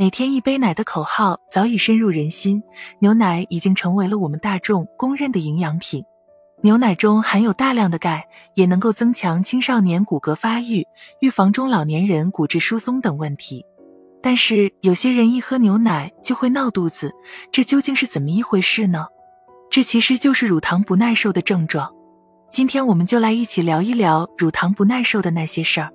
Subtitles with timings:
[0.00, 2.62] 每天一杯奶的口号早已深入人心，
[3.00, 6.02] 牛奶已经成为了我们大众公认的营养品。
[6.62, 10.86] 牛奶中含有大量的钙，也能够增强青少年骨骼发育，
[11.20, 13.62] 预防中老年人骨质疏松等问题。
[14.22, 17.12] 但是有些人一喝牛奶就会闹肚子，
[17.52, 19.06] 这究竟是怎么一回事呢？
[19.70, 21.94] 这其实就是乳糖不耐受的症状。
[22.50, 25.92] 今天我们就来一起聊一聊乳糖不耐受的那些事儿。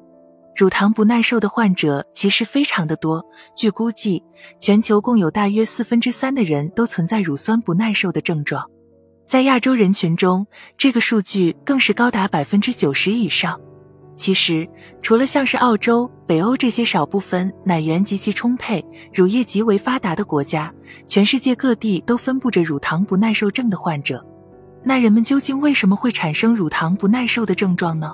[0.56, 3.22] 乳糖不耐受的患者其实非常的多，
[3.58, 4.24] 据估计，
[4.58, 8.66] 全球共有大约四分之三的人都存在乳酸不耐受的症状，
[9.28, 13.60] 在亚洲人群中，这个数据更是高达百分之九十以上。
[14.16, 14.66] 其实，
[15.02, 18.82] 除了像是澳洲、北欧这些少部分奶源极其充沛、
[19.14, 20.74] 乳业极为发达的国家，
[21.06, 24.26] 全世界各地都分布着乳糖不耐受症的患者。
[24.86, 28.14] 那人们究竟为什么会产生乳糖不耐受的症状呢？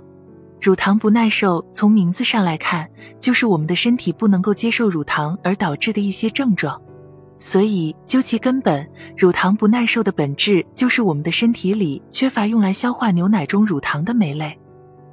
[0.61, 2.87] 乳糖不耐受从名字上来看，
[3.19, 6.79] 就是我们的身体不能够接受乳糖而导致的一些症状。
[7.39, 14.55] 所以，究其根本，乳糖不耐受的本质就是我们的身体里缺乏用来消化牛奶中乳糖的酶类。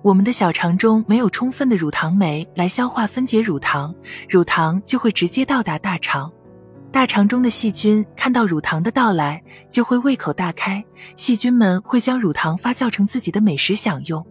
[0.03, 3.95] 我们的小肠中没有充分的乳糖酶来消化分解乳糖，
[4.29, 6.31] 乳糖就会直接到达大肠。
[6.93, 10.85] 大肠中的细菌看到乳糖的到来，就会胃口大开，
[11.17, 14.23] 细菌们会将乳糖发酵成自己的美食享用。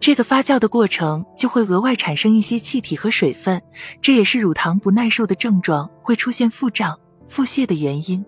[0.00, 3.60] 这个发酵的过程就会额外产生一些气体和水分，
[4.02, 8.24] 这也是乳糖不耐受的症状会出现腹胀、腹泻的原因。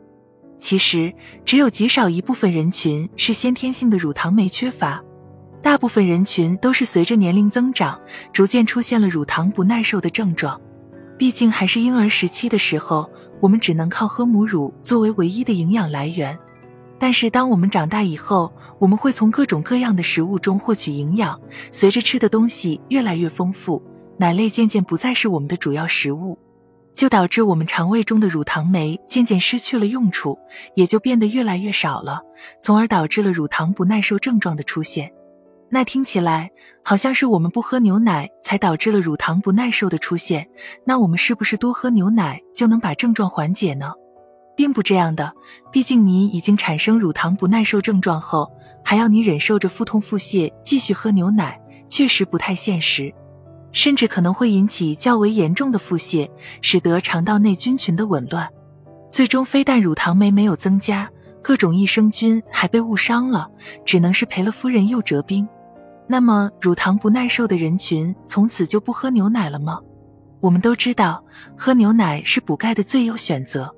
[0.58, 1.12] 其实，
[1.44, 5.02] 只有极少一部分人群是先天性的乳糖酶缺乏，
[5.60, 8.00] 大部分人群都是随着年龄增长，
[8.32, 10.58] 逐渐出现了乳糖不耐受的症状。
[11.18, 16.38] 毕竟还是婴儿时期的时候，我们只能靠喝母乳作为唯一的营养来源。
[16.98, 23.82] 但是当我们长大以后，我们会从各种各样的食物中获取营养，随着吃的东西越来越丰富，
[24.16, 26.38] 奶类渐渐不再是我们的主要食物，
[26.94, 30.38] 就导致我们肠胃中的乳糖酶渐渐失去了用处，
[30.74, 32.22] 也就变得越来越少了，
[32.62, 35.12] 从而导致了乳糖不耐受症状的出现。
[35.68, 36.50] 那听起来
[36.82, 40.48] 好像是我们不喝牛奶才导致了乳糖不耐受的出现，
[40.84, 43.92] 那我们是不是多喝牛奶就能把症状缓解呢？
[44.56, 45.32] 并不这样的，
[45.70, 48.50] 毕竟你已经产生乳糖不耐受症状后。
[48.88, 53.12] 还要你忍受着腹痛腹泻继续喝牛奶，确实不太现实，
[53.72, 56.30] 甚至可能会引起较为严重的腹泻，
[56.60, 58.48] 使得肠道内菌群的紊乱，
[59.10, 61.10] 最终非但乳糖酶没有增加，
[61.42, 63.50] 各种益生菌还被误伤了，
[63.84, 65.48] 只能是赔了夫人又折兵。
[66.06, 69.80] 那么，乳糖不耐受的人群从此就不喝牛奶了吗？
[70.38, 71.24] 我们都知道，
[71.56, 73.74] 喝牛奶是补钙的最优选择。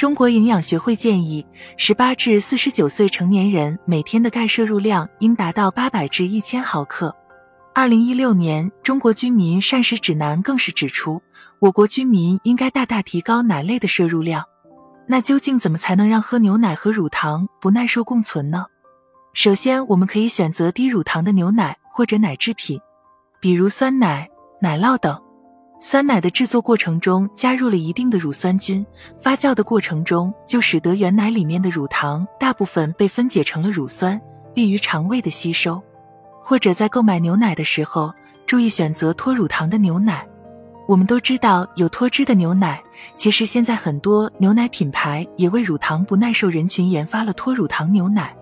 [0.00, 1.44] 中国营养学会建议，
[1.76, 7.14] 十八至四十九岁成年人每天的钙摄入量应达到八百至一千毫克。
[7.74, 11.20] 二零一六年《中国居民膳食指南》更是指出，
[11.58, 14.42] 我国居民应该大大提高奶类的摄入量。
[15.06, 18.64] 那究竟怎么才能让喝牛奶和乳糖不耐受共存呢？
[19.34, 22.80] 首先，我们可以选择低乳糖的牛奶或者奶制品，
[23.38, 24.30] 比如酸奶、
[24.62, 25.20] 奶酪等。
[25.82, 28.84] 酸奶的制作过程中加入了一定的乳酸菌，
[29.18, 34.20] 发酵的过程中就使得原奶里面的乳糖大部分被分解成了乳酸，
[34.54, 35.82] 利于肠胃的吸收。
[36.42, 38.12] 或者在购买牛奶的时候，
[38.46, 40.26] 注意选择脱乳糖的牛奶。
[40.86, 42.82] 我们都知道有脱脂的牛奶，
[43.16, 48.36] 其实现在很多牛奶品牌也为乳糖不耐受人群研发了脱乳糖牛奶。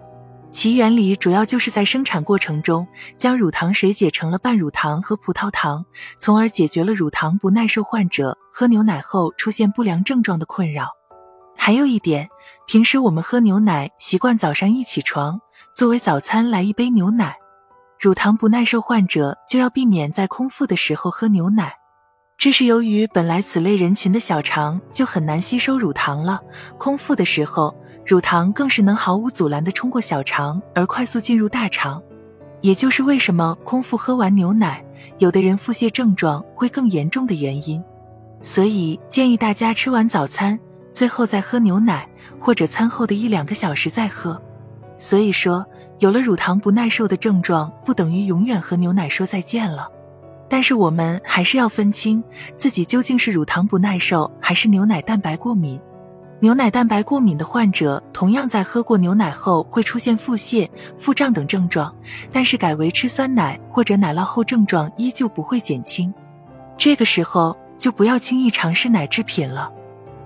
[0.50, 2.86] 其原理主要就是在生产过程中
[3.16, 5.84] 将乳糖水解成了半乳糖和葡萄糖，
[6.18, 10.88] 从而解决了乳糖不耐受患者喝牛奶后出现不良症状的困扰。
[11.56, 12.28] 还有一点，
[12.66, 15.40] 平时我们喝牛奶习惯早上一起床
[15.76, 17.36] 作为早餐来一杯牛奶，
[18.00, 21.74] 乳糖不耐受患者就要避免在空腹的时候喝牛奶，
[22.38, 26.40] 这是由于本来此类人群的小肠就很难吸收乳糖了，
[26.78, 27.76] 空腹的时候。
[28.08, 32.02] 乳糖更是能毫无阻拦地冲过小肠而快速进入大肠，
[32.62, 34.82] 也就是为什么空腹喝完牛奶，
[35.18, 37.84] 有的人腹泻症状会更严重的原因。
[38.40, 40.58] 所以建议大家吃完早餐，
[40.90, 42.08] 最后再喝牛奶，
[42.40, 44.40] 或者餐后的一两个小时再喝。
[44.96, 45.62] 所以说，
[45.98, 49.86] 有了乳糖不耐受的症状，不等于永远和牛奶说再见了。
[50.48, 52.24] 但是我们还是要分清
[52.56, 55.78] 自己究竟是乳糖不耐受，还是牛奶蛋白过敏。
[56.40, 61.92] 牛奶蛋白过敏的患者，同样在喝过牛奶后会出现腹泻、腹胀等症状，
[62.30, 66.14] 但是改为吃酸奶或者奶酪后，症状依旧不会减轻。
[66.76, 69.68] 这个时候就不要轻易尝试奶制品了，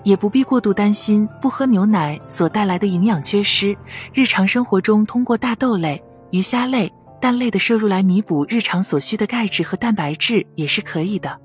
[0.02, 3.74] 也不必过度担心不喝牛奶所带来的营养缺失。
[4.12, 6.92] 日常生活中，通过大豆类、鱼虾类、
[7.22, 11.38] 蛋类的摄入来弥补日常所需的钙质和蛋白质也是可以的。